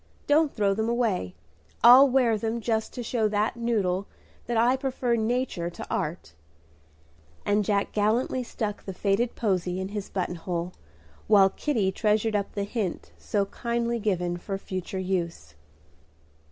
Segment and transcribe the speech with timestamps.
[0.25, 1.35] Don't throw them away.
[1.83, 4.07] I'll wear them just to show that noodle
[4.47, 6.33] that I prefer nature to art;"
[7.45, 10.73] and Jack gallantly stuck the faded posy in his button hole,
[11.27, 15.53] while Kitty treasured up the hint so kindly given for future use.